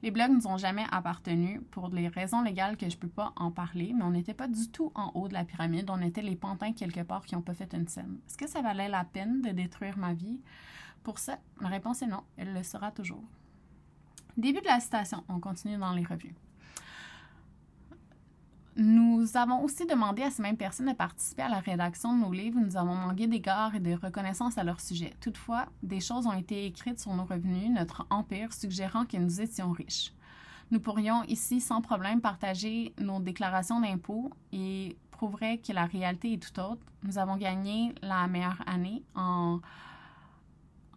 Les 0.03 0.11
blogs 0.11 0.31
nous 0.31 0.47
ont 0.47 0.57
jamais 0.57 0.83
appartenu 0.91 1.61
pour 1.71 1.89
des 1.89 2.09
raisons 2.09 2.41
légales 2.41 2.75
que 2.75 2.89
je 2.89 2.95
ne 2.97 2.99
peux 2.99 3.07
pas 3.07 3.31
en 3.37 3.51
parler, 3.51 3.93
mais 3.95 4.03
on 4.03 4.11
n'était 4.11 4.33
pas 4.33 4.49
du 4.49 4.69
tout 4.69 4.91
en 4.95 5.11
haut 5.15 5.29
de 5.29 5.33
la 5.33 5.45
pyramide. 5.45 5.89
On 5.89 6.01
était 6.01 6.21
les 6.21 6.35
pantins 6.35 6.73
quelque 6.73 6.99
part 7.03 7.25
qui 7.25 7.35
n'ont 7.35 7.41
pas 7.41 7.53
fait 7.53 7.73
une 7.73 7.87
scène. 7.87 8.19
Est-ce 8.27 8.37
que 8.37 8.49
ça 8.49 8.61
valait 8.61 8.89
la 8.89 9.05
peine 9.05 9.41
de 9.41 9.51
détruire 9.51 9.97
ma 9.97 10.13
vie? 10.13 10.41
Pour 11.03 11.19
ça, 11.19 11.39
la 11.61 11.69
réponse 11.69 12.01
est 12.01 12.07
non. 12.07 12.21
Elle 12.35 12.53
le 12.53 12.63
sera 12.63 12.91
toujours. 12.91 13.23
Début 14.35 14.59
de 14.59 14.65
la 14.65 14.81
citation. 14.81 15.23
On 15.29 15.39
continue 15.39 15.77
dans 15.77 15.93
les 15.93 16.03
revues. 16.03 16.35
Nous 18.75 19.37
avons 19.37 19.63
aussi 19.63 19.85
demandé 19.85 20.23
à 20.23 20.31
ces 20.31 20.41
mêmes 20.41 20.57
personnes 20.57 20.89
de 20.89 20.93
participer 20.93 21.43
à 21.43 21.49
la 21.49 21.59
rédaction 21.59 22.15
de 22.15 22.21
nos 22.21 22.31
livres. 22.31 22.59
Nous 22.59 22.75
avons 22.75 22.95
manqué 22.95 23.27
d'égard 23.27 23.75
et 23.75 23.79
de 23.79 23.93
reconnaissance 23.93 24.57
à 24.57 24.63
leur 24.63 24.79
sujet. 24.81 25.13
Toutefois, 25.21 25.67
des 25.83 25.99
choses 25.99 26.25
ont 26.25 26.33
été 26.33 26.65
écrites 26.65 26.99
sur 26.99 27.13
nos 27.13 27.25
revenus, 27.25 27.69
notre 27.69 28.07
empire, 28.09 28.51
suggérant 28.51 29.05
que 29.05 29.17
nous 29.17 29.41
étions 29.41 29.71
riches. 29.71 30.11
Nous 30.71 30.79
pourrions 30.79 31.23
ici 31.25 31.61
sans 31.61 31.81
problème 31.81 32.19
partager 32.19 32.93
nos 32.99 33.19
déclarations 33.19 33.79
d'impôts 33.79 34.31
et 34.51 34.97
prouverait 35.11 35.59
que 35.59 35.71
la 35.71 35.85
réalité 35.85 36.33
est 36.33 36.41
tout 36.41 36.59
autre. 36.59 36.81
Nous 37.03 37.19
avons 37.19 37.37
gagné 37.37 37.93
la 38.01 38.25
meilleure 38.27 38.63
année 38.65 39.03
en, 39.13 39.59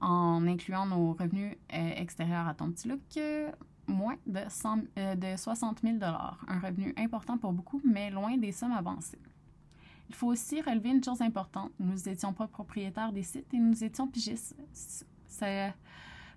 en 0.01 0.47
incluant 0.47 0.87
nos 0.87 1.13
revenus 1.13 1.57
euh, 1.75 1.93
extérieurs 1.97 2.49
à 2.49 2.55
ton 2.55 2.71
petit 2.71 2.89
look 2.89 3.01
moins 3.89 4.17
de, 4.27 4.41
euh, 4.99 5.15
de 5.15 5.37
60 5.37 5.81
000 5.83 5.97
un 6.03 6.59
revenu 6.61 6.95
important 6.97 7.39
pour 7.39 7.53
beaucoup, 7.53 7.81
mais 7.85 8.11
loin 8.11 8.37
des 8.37 8.53
sommes 8.53 8.73
avancées. 8.73 9.19
Il 10.09 10.15
faut 10.15 10.29
aussi 10.29 10.61
relever 10.61 10.91
une 10.91 11.03
chose 11.03 11.21
importante. 11.21 11.73
Nous 11.81 11.97
n'étions 12.07 12.33
pas 12.33 12.47
propriétaires 12.47 13.13
des 13.13 13.23
sites 13.23 13.53
et 13.53 13.59
nous 13.59 13.83
étions 13.83 14.07
pigistes. 14.07 14.57
Ce 14.73 15.71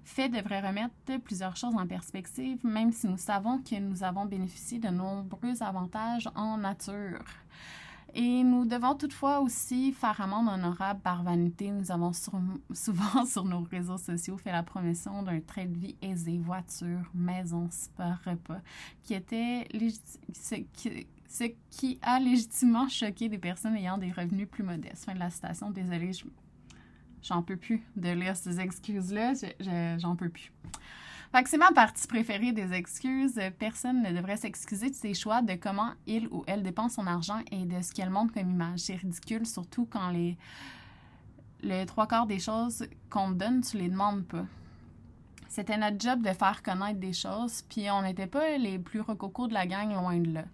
fait 0.04 0.30
devrait 0.30 0.62
remettre 0.62 0.94
plusieurs 1.24 1.56
choses 1.56 1.76
en 1.76 1.86
perspective, 1.86 2.60
même 2.66 2.92
si 2.92 3.08
nous 3.08 3.18
savons 3.18 3.60
que 3.60 3.76
nous 3.80 4.04
avons 4.04 4.26
bénéficié 4.26 4.80
de 4.80 4.90
nombreux 4.90 5.62
avantages 5.62 6.28
en 6.36 6.58
nature. 6.58 7.24
Et 8.14 8.44
nous 8.44 8.66
devons 8.66 8.96
toutefois 8.96 9.40
aussi 9.40 9.92
faire 9.92 10.20
amende 10.22 10.48
honorable 10.48 11.00
par 11.02 11.24
vanité. 11.24 11.70
Nous 11.72 11.92
avons 11.92 12.12
souvent 12.74 13.26
sur 13.26 13.46
nos 13.46 13.62
réseaux 13.62 13.98
sociaux 13.98 14.38
fait 14.38 14.52
la 14.52 14.64
promotion 14.64 15.24
d'un 15.24 15.40
trait 15.42 15.66
de 15.66 15.78
vie 15.78 15.96
aisé, 16.02 16.38
voiture, 16.38 17.10
maison, 17.14 17.68
spa, 17.72 18.20
repas, 18.26 18.62
qui 19.04 19.14
était 19.14 19.68
ce 20.34 20.56
qui, 20.74 21.08
ce 21.28 21.44
qui 21.70 22.00
a 22.02 22.20
légitimement 22.20 22.90
choqué 22.90 23.30
des 23.30 23.38
personnes 23.38 23.76
ayant 23.76 23.98
des 23.98 24.12
revenus 24.12 24.48
plus 24.50 24.64
modestes. 24.64 25.06
Fin 25.06 25.14
de 25.14 25.20
la 25.20 25.30
citation. 25.30 25.70
Désolée, 25.70 26.12
j'en 27.22 27.44
peux 27.44 27.58
plus 27.58 27.84
de 27.96 28.10
lire 28.10 28.36
ces 28.36 28.60
excuses-là. 28.60 29.34
J'en 29.98 30.16
peux 30.16 30.30
plus. 30.30 30.52
Fait 31.32 31.44
que 31.44 31.50
c'est 31.50 31.58
ma 31.58 31.72
partie 31.72 32.08
préférée 32.08 32.54
des 32.54 32.74
excuses. 32.74 33.40
Personne 33.60 34.02
ne 34.02 34.12
devrait 34.12 34.38
s'excuser 34.38 34.90
de 34.90 34.96
ses 34.96 35.14
choix, 35.14 35.44
de 35.44 35.54
comment 35.54 35.92
il 36.08 36.28
ou 36.30 36.44
elle 36.48 36.64
dépense 36.64 36.94
son 36.94 37.06
argent 37.06 37.40
et 37.52 37.66
de 37.66 37.82
ce 37.84 37.94
qu'elle 37.94 38.10
montre 38.10 38.34
comme 38.34 38.50
image. 38.50 38.80
C'est 38.80 38.96
ridicule, 38.96 39.46
surtout 39.46 39.88
quand 39.88 40.10
les, 40.10 40.38
les 41.62 41.86
trois 41.86 42.08
quarts 42.08 42.26
des 42.26 42.40
choses 42.40 42.88
qu'on 43.12 43.30
te 43.30 43.38
donne, 43.38 43.62
tu 43.62 43.78
les 43.78 43.90
demandes 43.90 44.26
pas. 44.26 44.46
C'était 45.48 45.78
notre 45.78 46.00
job 46.00 46.22
de 46.22 46.34
faire 46.34 46.64
connaître 46.64 47.00
des 47.00 47.14
choses, 47.14 47.64
puis 47.64 47.92
on 47.92 48.02
n'était 48.02 48.28
pas 48.28 48.58
les 48.58 48.80
plus 48.80 49.02
recocos 49.02 49.48
de 49.48 49.54
la 49.54 49.68
gang, 49.68 49.92
loin 49.94 50.18
de 50.18 50.32
là. 50.32 50.46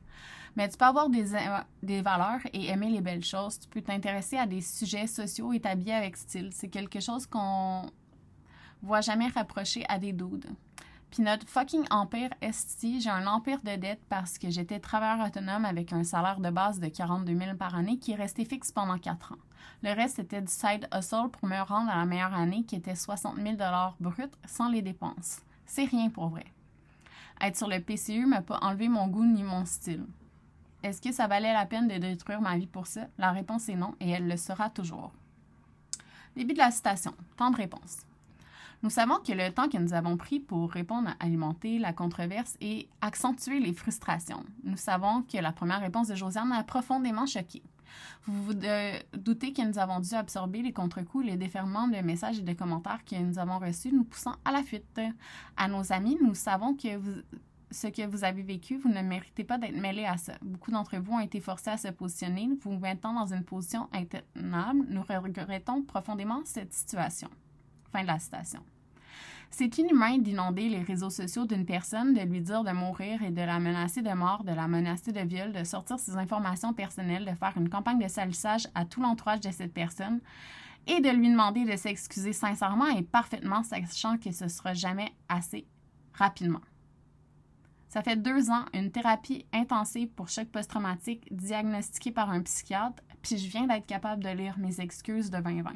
Mais 0.57 0.67
tu 0.67 0.77
peux 0.77 0.85
avoir 0.85 1.09
des, 1.09 1.25
des 1.83 2.01
valeurs 2.01 2.39
et 2.53 2.67
aimer 2.67 2.89
les 2.89 3.01
belles 3.01 3.23
choses. 3.23 3.59
Tu 3.59 3.67
peux 3.67 3.81
t'intéresser 3.81 4.37
à 4.37 4.45
des 4.45 4.61
sujets 4.61 5.07
sociaux 5.07 5.53
et 5.53 5.59
t'habiller 5.59 5.93
avec 5.93 6.15
style. 6.17 6.49
C'est 6.53 6.69
quelque 6.69 7.01
chose 7.01 7.25
qu'on 7.25 7.89
voit 8.85 9.01
jamais 9.01 9.27
rapprocher 9.27 9.83
à 9.89 9.99
des 9.99 10.13
doudes. 10.13 10.47
Puis 11.11 11.23
notre 11.23 11.47
fucking 11.47 11.85
empire 11.91 12.29
esti, 12.41 13.01
j'ai 13.01 13.09
un 13.09 13.25
empire 13.25 13.59
de 13.63 13.75
dette 13.75 14.01
parce 14.09 14.37
que 14.37 14.49
j'étais 14.49 14.79
travailleur 14.79 15.25
autonome 15.25 15.65
avec 15.65 15.93
un 15.93 16.03
salaire 16.03 16.39
de 16.39 16.49
base 16.49 16.79
de 16.79 16.87
42 16.87 17.37
000 17.37 17.55
par 17.57 17.75
année 17.75 17.97
qui 17.97 18.11
est 18.11 18.15
resté 18.15 18.45
fixe 18.45 18.71
pendant 18.71 18.97
4 18.97 19.33
ans. 19.33 19.37
Le 19.81 19.93
reste 19.93 20.19
était 20.19 20.41
du 20.41 20.51
side 20.51 20.87
hustle 20.93 21.29
pour 21.31 21.47
me 21.47 21.61
rendre 21.61 21.89
à 21.89 21.97
la 21.97 22.05
meilleure 22.05 22.33
année 22.33 22.63
qui 22.63 22.75
était 22.75 22.95
60 22.95 23.37
000 23.37 23.55
brut 23.99 24.31
sans 24.45 24.69
les 24.69 24.81
dépenses. 24.81 25.41
C'est 25.65 25.85
rien 25.85 26.09
pour 26.09 26.29
vrai. 26.29 26.45
Être 27.41 27.57
sur 27.57 27.67
le 27.67 27.79
PCU 27.79 28.25
m'a 28.25 28.41
pas 28.41 28.59
enlevé 28.61 28.87
mon 28.87 29.07
goût 29.07 29.25
ni 29.25 29.43
mon 29.43 29.65
style. 29.65 30.05
Est-ce 30.83 31.01
que 31.01 31.11
ça 31.11 31.27
valait 31.27 31.53
la 31.53 31.65
peine 31.65 31.87
de 31.87 31.97
détruire 31.97 32.41
ma 32.41 32.57
vie 32.57 32.67
pour 32.67 32.87
ça? 32.87 33.07
La 33.17 33.31
réponse 33.31 33.69
est 33.69 33.75
non 33.75 33.95
et 33.99 34.09
elle 34.09 34.27
le 34.27 34.37
sera 34.37 34.69
toujours. 34.69 35.11
Début 36.35 36.53
de 36.53 36.59
la 36.59 36.71
citation. 36.71 37.13
Temps 37.37 37.51
de 37.51 37.57
réponse. 37.57 38.05
Nous 38.85 38.91
savons 38.91 39.17
que 39.17 39.31
le 39.31 39.51
temps 39.51 39.67
que 39.67 39.79
nous 39.79 39.95
avons 39.95 40.15
pris 40.15 40.39
pour 40.39 40.69
répondre 40.69 41.09
à 41.09 41.25
alimenter 41.25 41.79
la 41.79 41.91
controverse 41.91 42.55
et 42.61 42.87
accentuer 43.01 43.59
les 43.59 43.73
frustrations. 43.73 44.45
Nous 44.63 44.77
savons 44.77 45.23
que 45.23 45.39
la 45.39 45.51
première 45.51 45.79
réponse 45.81 46.09
de 46.09 46.13
Josiane 46.13 46.51
a 46.51 46.63
profondément 46.63 47.25
choqué. 47.25 47.63
Vous 48.27 48.43
vous 48.43 48.53
doutez 48.53 49.53
que 49.53 49.63
nous 49.63 49.79
avons 49.79 50.01
dû 50.01 50.13
absorber 50.13 50.61
les 50.61 50.71
contre-coups, 50.71 51.25
les 51.25 51.35
déferlements 51.35 51.87
de 51.87 51.97
messages 52.01 52.37
et 52.37 52.43
de 52.43 52.53
commentaires 52.53 53.03
que 53.03 53.15
nous 53.15 53.39
avons 53.39 53.57
reçus, 53.57 53.91
nous 53.91 54.03
poussant 54.03 54.35
à 54.45 54.51
la 54.51 54.61
fuite. 54.61 55.01
À 55.57 55.67
nos 55.67 55.91
amis, 55.91 56.19
nous 56.21 56.35
savons 56.35 56.75
que 56.75 57.23
ce 57.71 57.87
que 57.87 58.05
vous 58.05 58.23
avez 58.23 58.43
vécu, 58.43 58.77
vous 58.77 58.89
ne 58.89 59.01
méritez 59.01 59.43
pas 59.43 59.57
d'être 59.57 59.81
mêlés 59.81 60.05
à 60.05 60.17
ça. 60.17 60.33
Beaucoup 60.43 60.69
d'entre 60.69 60.95
vous 60.97 61.13
ont 61.13 61.19
été 61.19 61.39
forcés 61.39 61.71
à 61.71 61.77
se 61.77 61.87
positionner, 61.87 62.51
vous 62.61 62.77
mettant 62.77 63.13
dans 63.13 63.33
une 63.33 63.45
position 63.45 63.89
intenable. 63.91 64.85
Nous 64.89 65.01
regrettons 65.01 65.81
profondément 65.81 66.41
cette 66.45 66.71
situation. 66.71 67.31
Fin 67.91 68.03
de 68.03 68.07
la 68.07 68.19
citation. 68.19 68.61
C'est 69.51 69.77
inhumain 69.77 70.17
d'inonder 70.17 70.69
les 70.69 70.81
réseaux 70.81 71.09
sociaux 71.09 71.45
d'une 71.45 71.65
personne, 71.65 72.13
de 72.13 72.21
lui 72.21 72.41
dire 72.41 72.63
de 72.63 72.71
mourir 72.71 73.21
et 73.23 73.31
de 73.31 73.41
la 73.41 73.59
menacer 73.59 74.01
de 74.01 74.13
mort, 74.13 74.43
de 74.43 74.51
la 74.51 74.67
menacer 74.67 75.11
de 75.11 75.21
viol, 75.21 75.53
de 75.53 75.63
sortir 75.63 75.99
ses 75.99 76.17
informations 76.17 76.73
personnelles, 76.73 77.25
de 77.25 77.35
faire 77.35 77.53
une 77.55 77.69
campagne 77.69 77.99
de 77.99 78.07
salissage 78.07 78.67
à 78.75 78.85
tout 78.85 79.01
l'entourage 79.01 79.39
de 79.39 79.51
cette 79.51 79.73
personne 79.73 80.19
et 80.87 80.99
de 80.99 81.09
lui 81.09 81.29
demander 81.29 81.65
de 81.65 81.75
s'excuser 81.75 82.33
sincèrement 82.33 82.87
et 82.87 83.01
parfaitement, 83.01 83.63
sachant 83.63 84.17
que 84.17 84.31
ce 84.31 84.43
ne 84.43 84.49
sera 84.49 84.73
jamais 84.73 85.11
assez 85.29 85.65
rapidement. 86.13 86.61
Ça 87.87 88.03
fait 88.03 88.17
deux 88.17 88.49
ans, 88.49 88.65
une 88.73 88.91
thérapie 88.91 89.45
intensive 89.53 90.09
pour 90.09 90.27
choc 90.27 90.49
post-traumatique 90.49 91.27
diagnostiquée 91.31 92.11
par 92.11 92.29
un 92.29 92.41
psychiatre, 92.41 93.01
puis 93.21 93.37
je 93.37 93.47
viens 93.47 93.67
d'être 93.67 93.85
capable 93.85 94.23
de 94.23 94.29
lire 94.29 94.57
mes 94.59 94.81
excuses 94.81 95.29
de 95.29 95.39
2020. 95.39 95.71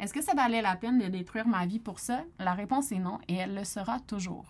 Est-ce 0.00 0.14
que 0.14 0.22
ça 0.22 0.32
valait 0.32 0.62
la 0.62 0.76
peine 0.76 0.98
de 0.98 1.08
détruire 1.08 1.46
ma 1.46 1.66
vie 1.66 1.78
pour 1.78 1.98
ça? 1.98 2.24
La 2.38 2.54
réponse 2.54 2.90
est 2.90 2.98
non 2.98 3.18
et 3.28 3.34
elle 3.34 3.54
le 3.54 3.64
sera 3.64 4.00
toujours. 4.00 4.46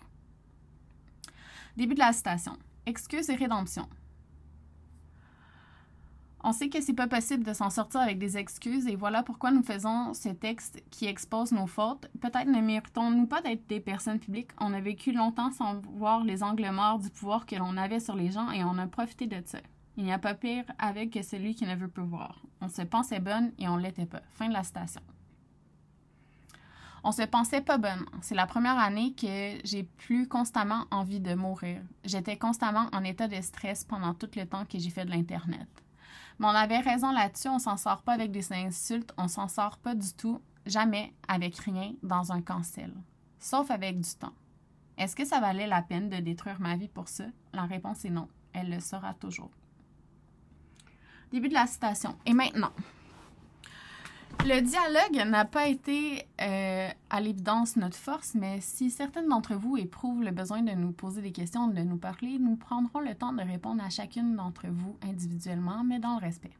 Début 1.75 1.93
de 1.93 1.99
la 1.99 2.13
citation. 2.13 2.53
Excuse 2.85 3.29
et 3.29 3.35
rédemption. 3.35 3.85
On 6.41 6.53
sait 6.53 6.69
que 6.69 6.81
c'est 6.81 6.93
pas 6.93 7.09
possible 7.09 7.43
de 7.43 7.51
s'en 7.51 7.69
sortir 7.69 7.99
avec 7.99 8.17
des 8.17 8.37
excuses 8.37 8.87
et 8.87 8.95
voilà 8.95 9.23
pourquoi 9.23 9.51
nous 9.51 9.61
faisons 9.61 10.13
ce 10.13 10.29
texte 10.29 10.81
qui 10.89 11.05
expose 11.05 11.51
nos 11.51 11.67
fautes. 11.67 12.07
Peut-être 12.21 12.47
ne 12.47 12.61
méritons-nous 12.61 13.27
pas 13.27 13.41
d'être 13.41 13.67
des 13.67 13.81
personnes 13.81 14.19
publiques. 14.19 14.51
On 14.59 14.73
a 14.73 14.79
vécu 14.79 15.11
longtemps 15.11 15.51
sans 15.51 15.81
voir 15.81 16.23
les 16.23 16.43
angles 16.43 16.71
morts 16.71 16.99
du 16.99 17.09
pouvoir 17.09 17.45
que 17.45 17.57
l'on 17.57 17.75
avait 17.75 17.99
sur 17.99 18.15
les 18.15 18.31
gens 18.31 18.49
et 18.51 18.63
on 18.63 18.77
a 18.77 18.87
profité 18.87 19.27
de 19.27 19.41
ça. 19.45 19.59
Il 19.97 20.05
n'y 20.05 20.13
a 20.13 20.17
pas 20.17 20.33
pire 20.33 20.63
avec 20.79 21.11
que 21.11 21.21
celui 21.21 21.55
qui 21.55 21.65
ne 21.65 21.75
veut 21.75 21.89
plus 21.89 22.05
voir. 22.05 22.41
On 22.61 22.69
se 22.69 22.83
pensait 22.83 23.19
bonne 23.19 23.51
et 23.59 23.67
on 23.67 23.75
l'était 23.75 24.05
pas. 24.05 24.21
Fin 24.35 24.47
de 24.47 24.53
la 24.53 24.63
citation. 24.63 25.01
On 27.03 27.11
se 27.11 27.23
pensait 27.23 27.61
pas 27.61 27.79
bonne. 27.79 28.05
C'est 28.21 28.35
la 28.35 28.45
première 28.45 28.77
année 28.77 29.13
que 29.13 29.59
j'ai 29.63 29.83
plus 29.83 30.27
constamment 30.27 30.85
envie 30.91 31.19
de 31.19 31.33
mourir. 31.33 31.81
J'étais 32.03 32.37
constamment 32.37 32.87
en 32.93 33.03
état 33.03 33.27
de 33.27 33.41
stress 33.41 33.83
pendant 33.83 34.13
tout 34.13 34.29
le 34.35 34.45
temps 34.45 34.65
que 34.65 34.77
j'ai 34.77 34.91
fait 34.91 35.05
de 35.05 35.09
l'Internet. 35.09 35.67
Mais 36.37 36.45
on 36.45 36.49
avait 36.49 36.79
raison 36.79 37.11
là-dessus, 37.11 37.49
on 37.49 37.59
s'en 37.59 37.77
sort 37.77 38.03
pas 38.03 38.13
avec 38.13 38.31
des 38.31 38.53
insultes, 38.53 39.13
on 39.17 39.27
s'en 39.27 39.47
sort 39.47 39.77
pas 39.77 39.95
du 39.95 40.13
tout, 40.13 40.41
jamais 40.65 41.13
avec 41.27 41.57
rien 41.57 41.93
dans 42.03 42.31
un 42.31 42.41
cancel. 42.41 42.93
Sauf 43.39 43.71
avec 43.71 43.99
du 43.99 44.09
temps. 44.15 44.33
Est-ce 44.97 45.15
que 45.15 45.25
ça 45.25 45.39
valait 45.39 45.67
la 45.67 45.81
peine 45.81 46.09
de 46.09 46.17
détruire 46.17 46.59
ma 46.59 46.75
vie 46.75 46.87
pour 46.87 47.07
ça? 47.07 47.25
La 47.53 47.63
réponse 47.63 48.05
est 48.05 48.11
non. 48.11 48.27
Elle 48.53 48.69
le 48.69 48.79
sera 48.79 49.15
toujours. 49.15 49.51
Début 51.31 51.49
de 51.49 51.55
la 51.55 51.65
citation. 51.65 52.15
Et 52.27 52.33
maintenant, 52.33 52.73
le 54.45 54.59
dialogue 54.59 55.29
n'a 55.29 55.45
pas 55.45 55.67
été 55.67 56.25
euh, 56.41 56.89
à 57.09 57.21
l'évidence 57.21 57.75
notre 57.75 57.97
force, 57.97 58.33
mais 58.33 58.59
si 58.59 58.89
certaines 58.89 59.27
d'entre 59.27 59.53
vous 59.53 59.77
éprouvent 59.77 60.23
le 60.23 60.31
besoin 60.31 60.61
de 60.61 60.71
nous 60.71 60.91
poser 60.91 61.21
des 61.21 61.31
questions, 61.31 61.67
de 61.67 61.81
nous 61.81 61.97
parler, 61.97 62.39
nous 62.39 62.55
prendrons 62.55 63.01
le 63.01 63.13
temps 63.13 63.33
de 63.33 63.43
répondre 63.43 63.83
à 63.83 63.89
chacune 63.89 64.35
d'entre 64.35 64.67
vous 64.67 64.97
individuellement, 65.03 65.83
mais 65.83 65.99
dans 65.99 66.15
le 66.15 66.21
respect. 66.21 66.51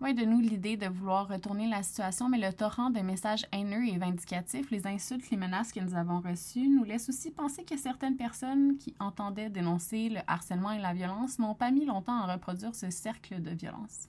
Loin 0.00 0.14
de 0.14 0.24
nous 0.24 0.40
l'idée 0.40 0.76
de 0.76 0.86
vouloir 0.86 1.28
retourner 1.28 1.68
la 1.68 1.82
situation, 1.82 2.28
mais 2.28 2.38
le 2.38 2.52
torrent 2.52 2.90
de 2.90 3.00
messages 3.00 3.44
haineux 3.52 3.84
et 3.86 3.98
vindicatifs, 3.98 4.70
les 4.70 4.86
insultes, 4.86 5.28
les 5.30 5.36
menaces 5.36 5.72
que 5.72 5.80
nous 5.80 5.96
avons 5.96 6.20
reçues, 6.20 6.68
nous 6.68 6.84
laisse 6.84 7.08
aussi 7.08 7.32
penser 7.32 7.64
que 7.64 7.76
certaines 7.76 8.16
personnes 8.16 8.78
qui 8.78 8.94
entendaient 9.00 9.50
dénoncer 9.50 10.08
le 10.08 10.20
harcèlement 10.26 10.70
et 10.70 10.80
la 10.80 10.94
violence 10.94 11.38
n'ont 11.38 11.54
pas 11.54 11.72
mis 11.72 11.84
longtemps 11.84 12.16
à 12.16 12.32
reproduire 12.32 12.74
ce 12.74 12.90
cercle 12.90 13.42
de 13.42 13.50
violence. 13.50 14.08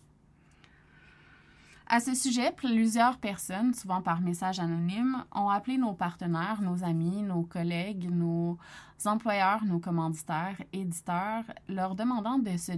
À 1.92 2.00
ce 2.00 2.14
sujet, 2.14 2.52
plusieurs 2.52 3.18
personnes, 3.18 3.74
souvent 3.74 4.04
par 4.04 4.22
message 4.22 4.60
anonyme, 4.60 5.26
ont 5.32 5.50
appelé 5.50 5.80
nos 5.80 5.94
partenaires, 5.94 6.62
nos 6.62 6.84
amis, 6.84 7.24
nos 7.24 7.42
collègues, 7.42 8.12
nos 8.12 8.60
employeurs, 9.06 9.66
nos 9.66 9.80
commanditaires, 9.80 10.62
éditeurs, 10.72 11.46
leur 11.68 11.96
demandant 11.96 12.38
de 12.38 12.56
se 12.58 12.74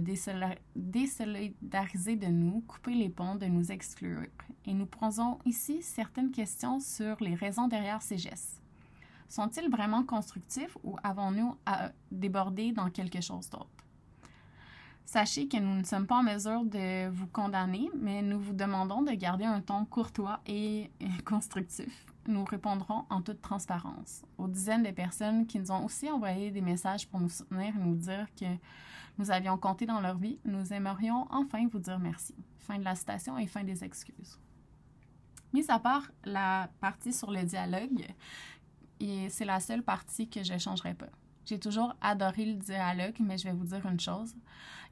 désolidariser 0.74 2.16
de 2.16 2.28
nous, 2.28 2.62
couper 2.62 2.94
les 2.94 3.10
ponts, 3.10 3.34
de 3.34 3.44
nous 3.44 3.70
exclure. 3.70 4.24
Et 4.64 4.72
nous 4.72 4.86
posons 4.86 5.38
ici 5.44 5.82
certaines 5.82 6.30
questions 6.30 6.80
sur 6.80 7.16
les 7.20 7.34
raisons 7.34 7.68
derrière 7.68 8.00
ces 8.00 8.16
gestes. 8.16 8.62
Sont-ils 9.28 9.68
vraiment 9.68 10.04
constructifs 10.04 10.78
ou 10.84 10.96
avons-nous 11.02 11.54
à 11.66 11.90
déborder 12.10 12.72
dans 12.72 12.88
quelque 12.88 13.20
chose 13.20 13.50
d'autre? 13.50 13.81
Sachez 15.04 15.46
que 15.46 15.58
nous 15.58 15.74
ne 15.74 15.84
sommes 15.84 16.06
pas 16.06 16.16
en 16.16 16.22
mesure 16.22 16.64
de 16.64 17.08
vous 17.10 17.26
condamner, 17.26 17.90
mais 18.00 18.22
nous 18.22 18.40
vous 18.40 18.54
demandons 18.54 19.02
de 19.02 19.12
garder 19.12 19.44
un 19.44 19.60
ton 19.60 19.84
courtois 19.84 20.40
et 20.46 20.90
constructif. 21.24 22.06
Nous 22.26 22.44
répondrons 22.44 23.04
en 23.10 23.20
toute 23.20 23.42
transparence. 23.42 24.22
Aux 24.38 24.48
dizaines 24.48 24.84
de 24.84 24.90
personnes 24.90 25.46
qui 25.46 25.58
nous 25.58 25.70
ont 25.70 25.84
aussi 25.84 26.08
envoyé 26.10 26.50
des 26.50 26.60
messages 26.60 27.06
pour 27.08 27.20
nous 27.20 27.28
soutenir 27.28 27.74
et 27.76 27.78
nous 27.78 27.96
dire 27.96 28.26
que 28.38 28.46
nous 29.18 29.30
avions 29.30 29.58
compté 29.58 29.84
dans 29.86 30.00
leur 30.00 30.16
vie, 30.16 30.38
nous 30.44 30.72
aimerions 30.72 31.26
enfin 31.30 31.66
vous 31.70 31.80
dire 31.80 31.98
merci. 31.98 32.34
Fin 32.60 32.78
de 32.78 32.84
la 32.84 32.94
citation 32.94 33.36
et 33.36 33.46
fin 33.46 33.64
des 33.64 33.84
excuses. 33.84 34.38
Mis 35.52 35.70
à 35.70 35.78
part 35.78 36.10
la 36.24 36.70
partie 36.80 37.12
sur 37.12 37.30
le 37.30 37.42
dialogue, 37.42 38.06
et 39.00 39.28
c'est 39.28 39.44
la 39.44 39.60
seule 39.60 39.82
partie 39.82 40.28
que 40.28 40.42
je 40.42 40.54
ne 40.54 40.58
changerai 40.58 40.94
pas. 40.94 41.10
J'ai 41.44 41.58
toujours 41.58 41.94
adoré 42.00 42.44
le 42.44 42.54
dialogue, 42.54 43.16
mais 43.20 43.38
je 43.38 43.44
vais 43.44 43.54
vous 43.54 43.64
dire 43.64 43.84
une 43.86 44.00
chose. 44.00 44.34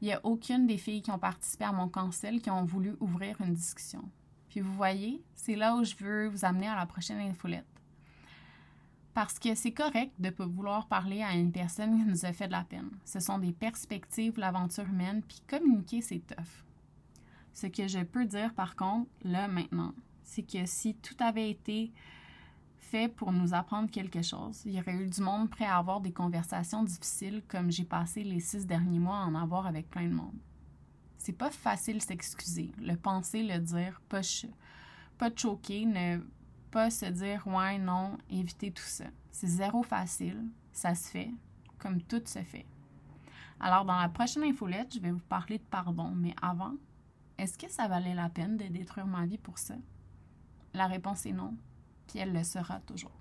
Il 0.01 0.07
n'y 0.07 0.13
a 0.13 0.21
aucune 0.25 0.67
des 0.67 0.79
filles 0.79 1.03
qui 1.03 1.11
ont 1.11 1.19
participé 1.19 1.65
à 1.65 1.73
mon 1.73 1.89
cancel 1.89 2.41
qui 2.41 2.51
ont 2.51 2.65
voulu 2.65 2.97
ouvrir 3.01 3.41
une 3.41 3.55
discussion. 3.55 4.09
Puis 4.49 4.61
vous 4.61 4.75
voyez, 4.75 5.23
c'est 5.35 5.55
là 5.55 5.77
où 5.77 5.85
je 5.85 5.95
veux 5.97 6.29
vous 6.29 6.45
amener 6.45 6.67
à 6.67 6.75
la 6.75 6.87
prochaine 6.87 7.21
infolette. 7.21 7.65
Parce 9.15 9.39
que 9.39 9.55
c'est 9.55 9.73
correct 9.73 10.13
de 10.19 10.31
pas 10.31 10.47
vouloir 10.47 10.87
parler 10.87 11.23
à 11.23 11.35
une 11.35 11.53
personne 11.53 11.99
qui 11.99 12.05
nous 12.05 12.25
a 12.25 12.33
fait 12.33 12.47
de 12.47 12.53
la 12.53 12.65
peine. 12.65 12.91
Ce 13.05 13.21
sont 13.21 13.39
des 13.39 13.53
perspectives, 13.53 14.39
l'aventure 14.39 14.87
humaine, 14.87 15.23
puis 15.23 15.43
communiquer, 15.49 16.01
c'est 16.01 16.27
tough. 16.27 16.65
Ce 17.53 17.67
que 17.67 17.89
je 17.89 18.01
peux 18.01 18.25
dire 18.25 18.55
par 18.55 18.77
contre, 18.77 19.11
là 19.23 19.49
maintenant, 19.49 19.95
c'est 20.23 20.43
que 20.43 20.65
si 20.65 20.95
tout 20.95 21.17
avait 21.19 21.51
été 21.51 21.93
fait 22.81 23.09
pour 23.09 23.33
nous 23.33 23.55
apprendre 23.55 23.91
quelque 23.91 24.23
chose. 24.23 24.63
Il 24.65 24.73
y 24.73 24.81
aurait 24.81 24.97
eu 24.97 25.07
du 25.07 25.21
monde 25.21 25.49
prêt 25.49 25.65
à 25.65 25.77
avoir 25.77 26.01
des 26.01 26.13
conversations 26.13 26.83
difficiles 26.83 27.43
comme 27.49 27.71
j'ai 27.71 27.85
passé 27.85 28.25
les 28.25 28.41
six 28.41 28.67
derniers 28.67 28.99
mois 28.99 29.19
à 29.19 29.27
en 29.27 29.35
avoir 29.35 29.67
avec 29.67 29.89
plein 29.89 30.09
de 30.09 30.15
monde. 30.15 30.39
C'est 31.19 31.33
pas 31.33 31.51
facile 31.51 32.03
s'excuser, 32.03 32.73
le 32.79 32.97
penser, 32.97 33.43
le 33.43 33.59
dire, 33.59 34.01
pas, 34.09 34.23
pas 35.19 35.31
choquer, 35.35 35.85
ne 35.85 36.19
pas 36.71 36.91
se 36.91 37.07
dire 37.07 37.47
ouais, 37.47 37.79
non, 37.79 38.17
éviter 38.31 38.73
tout 38.73 38.83
ça. 38.83 39.05
C'est 39.31 39.47
zéro 39.47 39.83
facile, 39.83 40.43
ça 40.73 40.95
se 40.95 41.09
fait, 41.09 41.31
comme 41.79 42.01
tout 42.03 42.23
se 42.25 42.43
fait. 42.43 42.67
Alors, 43.61 43.85
dans 43.85 44.01
la 44.01 44.09
prochaine 44.09 44.45
infolette, 44.45 44.95
je 44.95 45.01
vais 45.01 45.11
vous 45.11 45.19
parler 45.29 45.59
de 45.59 45.65
pardon, 45.65 46.11
mais 46.15 46.35
avant, 46.41 46.75
est-ce 47.37 47.59
que 47.59 47.71
ça 47.71 47.87
valait 47.89 48.15
la 48.15 48.31
peine 48.31 48.57
de 48.57 48.65
détruire 48.65 49.07
ma 49.07 49.27
vie 49.27 49.39
pour 49.39 49.59
ça? 49.59 49.75
La 50.73 50.87
réponse 50.87 51.27
est 51.27 51.33
non 51.33 51.55
puis 52.11 52.19
elle 52.19 52.33
le 52.33 52.43
sera 52.43 52.81
toujours. 52.81 53.20